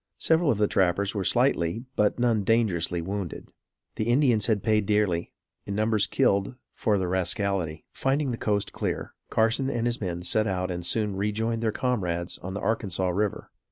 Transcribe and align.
Several 0.17 0.49
of 0.49 0.57
the 0.57 0.67
trappers 0.67 1.13
were 1.13 1.23
slightly, 1.23 1.85
but 1.95 2.17
none 2.17 2.43
dangerously, 2.43 3.01
wounded. 3.03 3.49
The 3.97 4.05
Indians 4.05 4.47
had 4.47 4.63
paid 4.63 4.87
dearly, 4.87 5.31
in 5.67 5.75
numbers 5.75 6.07
killed, 6.07 6.55
for 6.73 6.97
their 6.97 7.07
rascality. 7.07 7.85
Finding 7.93 8.31
the 8.31 8.37
coast 8.37 8.73
clear, 8.73 9.13
Carson 9.29 9.69
and 9.69 9.85
his 9.85 10.01
men 10.01 10.23
set 10.23 10.47
out 10.47 10.71
and 10.71 10.83
soon 10.83 11.15
rejoined 11.17 11.61
their 11.61 11.71
comrades 11.71 12.39
on 12.39 12.55
the 12.55 12.59
Arkansas 12.61 13.09
River. 13.09 13.51